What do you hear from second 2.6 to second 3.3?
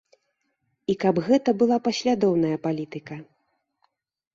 палітыка.